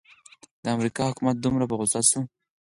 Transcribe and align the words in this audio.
د 0.63 0.65
امریکا 0.75 1.03
حکومت 1.09 1.35
دومره 1.39 1.65
په 1.67 1.75
غوسه 1.79 2.01
شو. 2.09 2.21